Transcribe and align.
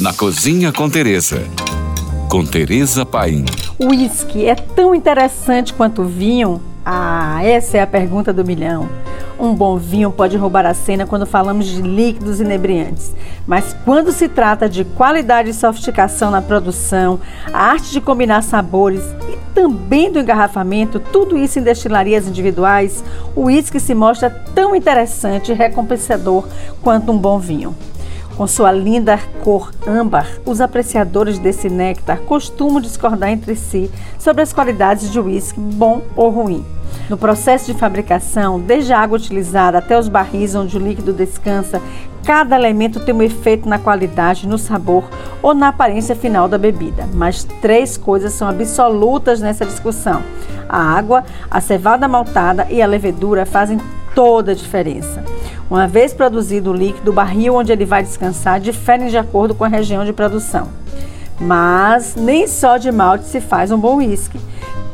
Na 0.00 0.12
Cozinha 0.12 0.72
com 0.72 0.88
Teresa. 0.88 1.42
Com 2.28 2.46
Teresa 2.46 3.04
Paim. 3.04 3.44
O 3.80 3.86
uísque 3.86 4.46
é 4.46 4.54
tão 4.54 4.94
interessante 4.94 5.74
quanto 5.74 6.02
o 6.02 6.04
vinho? 6.06 6.62
Ah, 6.86 7.40
essa 7.42 7.78
é 7.78 7.82
a 7.82 7.86
pergunta 7.86 8.32
do 8.32 8.44
milhão. 8.44 8.88
Um 9.40 9.52
bom 9.52 9.76
vinho 9.76 10.12
pode 10.12 10.36
roubar 10.36 10.66
a 10.66 10.72
cena 10.72 11.04
quando 11.04 11.26
falamos 11.26 11.66
de 11.66 11.82
líquidos 11.82 12.40
inebriantes, 12.40 13.12
mas 13.44 13.74
quando 13.84 14.12
se 14.12 14.28
trata 14.28 14.68
de 14.68 14.84
qualidade 14.84 15.50
e 15.50 15.54
sofisticação 15.54 16.30
na 16.30 16.40
produção, 16.40 17.18
a 17.52 17.64
arte 17.70 17.90
de 17.90 18.00
combinar 18.00 18.42
sabores 18.42 19.02
e 19.28 19.36
também 19.52 20.12
do 20.12 20.20
engarrafamento, 20.20 21.00
tudo 21.00 21.36
isso 21.36 21.58
em 21.58 21.62
destilarias 21.62 22.28
individuais, 22.28 23.02
o 23.34 23.46
uísque 23.46 23.80
se 23.80 23.96
mostra 23.96 24.30
tão 24.30 24.76
interessante 24.76 25.50
e 25.50 25.56
recompensador 25.56 26.46
quanto 26.82 27.10
um 27.10 27.18
bom 27.18 27.40
vinho. 27.40 27.74
Com 28.38 28.46
sua 28.46 28.70
linda 28.70 29.18
cor 29.42 29.72
âmbar, 29.84 30.28
os 30.46 30.60
apreciadores 30.60 31.40
desse 31.40 31.68
néctar 31.68 32.18
costumam 32.18 32.80
discordar 32.80 33.30
entre 33.30 33.56
si 33.56 33.90
sobre 34.16 34.42
as 34.42 34.52
qualidades 34.52 35.10
de 35.10 35.18
uísque 35.18 35.58
bom 35.58 36.02
ou 36.14 36.30
ruim. 36.30 36.64
No 37.10 37.18
processo 37.18 37.66
de 37.66 37.76
fabricação, 37.76 38.60
desde 38.60 38.92
a 38.92 39.00
água 39.00 39.16
utilizada 39.16 39.78
até 39.78 39.98
os 39.98 40.06
barris 40.06 40.54
onde 40.54 40.76
o 40.76 40.80
líquido 40.80 41.12
descansa, 41.12 41.82
cada 42.24 42.54
elemento 42.54 43.00
tem 43.00 43.12
um 43.12 43.22
efeito 43.22 43.68
na 43.68 43.76
qualidade, 43.76 44.46
no 44.46 44.56
sabor 44.56 45.02
ou 45.42 45.52
na 45.52 45.68
aparência 45.68 46.14
final 46.14 46.46
da 46.46 46.56
bebida. 46.56 47.08
Mas 47.12 47.42
três 47.60 47.96
coisas 47.96 48.34
são 48.34 48.46
absolutas 48.46 49.40
nessa 49.40 49.66
discussão: 49.66 50.22
a 50.68 50.80
água, 50.80 51.24
a 51.50 51.60
cevada 51.60 52.06
maltada 52.06 52.68
e 52.70 52.80
a 52.80 52.86
levedura 52.86 53.44
fazem 53.44 53.80
toda 54.14 54.52
a 54.52 54.54
diferença. 54.54 55.24
Uma 55.70 55.86
vez 55.86 56.14
produzido 56.14 56.70
o 56.70 56.74
líquido, 56.74 57.10
o 57.10 57.14
barril 57.14 57.54
onde 57.54 57.70
ele 57.70 57.84
vai 57.84 58.02
descansar 58.02 58.58
difere 58.58 59.10
de 59.10 59.18
acordo 59.18 59.54
com 59.54 59.64
a 59.64 59.68
região 59.68 60.04
de 60.04 60.14
produção. 60.14 60.68
Mas 61.38 62.16
nem 62.16 62.46
só 62.48 62.78
de 62.78 62.90
malte 62.90 63.26
se 63.26 63.40
faz 63.40 63.70
um 63.70 63.78
bom 63.78 63.96
uísque. 63.96 64.40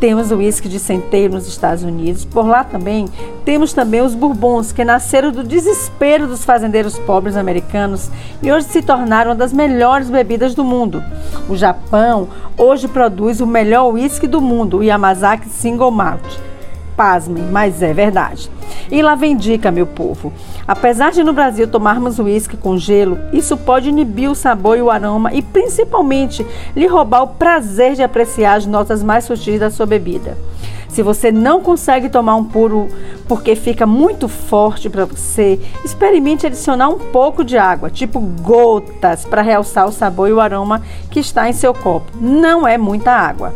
Temos 0.01 0.33
o 0.33 0.37
uísque 0.37 0.69
de 0.69 0.81
centeio 0.81 1.31
nos 1.31 1.47
Estados 1.47 1.85
Unidos. 1.85 2.25
Por 2.25 2.47
lá 2.47 2.65
também 2.65 3.07
temos 3.45 3.73
também 3.73 4.03
os 4.03 4.15
bourbons, 4.15 4.73
que 4.73 4.85
nasceram 4.85 5.31
do 5.31 5.45
desespero 5.45 6.27
dos 6.27 6.45
fazendeiros 6.45 6.99
pobres 6.99 7.37
americanos 7.37 8.11
e 8.43 8.53
hoje 8.53 8.67
se 8.67 8.83
tornaram 8.83 9.31
uma 9.31 9.37
das 9.37 9.53
melhores 9.53 10.11
bebidas 10.11 10.55
do 10.55 10.65
mundo. 10.65 11.03
O 11.49 11.57
Japão 11.57 12.29
hoje 12.59 12.89
produz 12.89 13.41
o 13.41 13.47
melhor 13.47 13.95
uísque 13.95 14.27
do 14.27 14.41
mundo, 14.41 14.79
o 14.79 14.83
Yamazaki 14.83 15.49
Single 15.49 15.93
Malt. 15.93 16.39
Pasmem, 16.97 17.45
mas 17.45 17.81
é 17.81 17.95
verdade. 17.95 18.51
E 18.91 19.03
lá 19.03 19.15
vem 19.15 19.37
dica, 19.37 19.71
meu 19.71 19.87
povo. 19.87 20.33
Apesar 20.67 21.13
de 21.13 21.23
no 21.23 21.33
Brasil 21.33 21.67
tomarmos 21.67 22.19
uísque 22.19 22.57
com 22.57 22.77
gelo, 22.77 23.19
isso 23.33 23.57
pode 23.57 23.89
inibir 23.89 24.31
o 24.31 24.35
sabor 24.35 24.79
e 24.79 24.83
o 24.83 24.91
aroma 24.91 25.33
e 25.33 25.43
principalmente 25.43 26.47
lhe 26.75 26.87
roubar 26.87 27.23
o 27.23 27.29
prazer 27.29 27.95
de 27.95 28.03
apreciar 28.03 28.55
as 28.55 28.67
notas 28.67 29.03
mais 29.03 29.25
sutis 29.25 29.61
da 29.61 29.71
sua 29.71 29.87
bebida. 29.87 30.37
Se 30.95 31.03
você 31.03 31.33
não 31.33 31.61
consegue 31.61 32.09
tomar 32.09 32.37
um 32.37 32.45
puro 32.45 32.87
porque 33.27 33.57
fica 33.57 33.85
muito 33.85 34.29
forte 34.29 34.89
para 34.89 35.05
você, 35.05 35.59
experimente 35.85 36.47
adicionar 36.47 36.89
um 36.89 36.99
pouco 36.99 37.43
de 37.43 37.59
água, 37.59 37.91
tipo 37.91 38.21
gotas, 38.21 39.25
para 39.25 39.43
realçar 39.43 39.89
o 39.89 39.93
sabor 39.93 40.29
e 40.29 40.33
o 40.33 40.41
aroma 40.41 40.83
que 41.11 41.19
está 41.19 41.49
em 41.49 41.53
seu 41.53 41.75
copo. 41.75 42.13
Não 42.21 42.65
é 42.65 42.79
muita 42.79 43.11
água. 43.11 43.53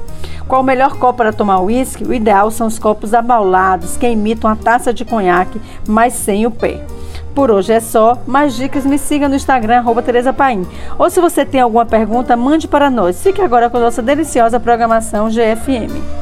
Qual 0.48 0.62
o 0.62 0.64
melhor 0.64 0.96
copo 0.96 1.18
para 1.18 1.32
tomar 1.32 1.60
uísque? 1.60 2.04
O 2.04 2.14
ideal 2.14 2.50
são 2.50 2.66
os 2.66 2.78
copos 2.78 3.12
abaulados, 3.12 3.98
que 3.98 4.08
imitam 4.08 4.50
a 4.50 4.56
taça 4.56 4.94
de 4.94 5.04
conhaque, 5.04 5.60
mas 5.86 6.14
sem 6.14 6.46
o 6.46 6.50
pé. 6.50 6.82
Por 7.34 7.50
hoje 7.50 7.74
é 7.74 7.80
só. 7.80 8.16
Mais 8.26 8.56
dicas, 8.56 8.86
me 8.86 8.98
siga 8.98 9.28
no 9.28 9.36
Instagram, 9.36 9.84
Tereza 10.02 10.32
Paim. 10.32 10.66
Ou 10.98 11.10
se 11.10 11.20
você 11.20 11.44
tem 11.44 11.60
alguma 11.60 11.84
pergunta, 11.84 12.34
mande 12.34 12.66
para 12.66 12.88
nós. 12.88 13.22
Fique 13.22 13.42
agora 13.42 13.68
com 13.68 13.78
nossa 13.78 14.02
deliciosa 14.02 14.58
programação 14.58 15.28
GFM. 15.28 16.17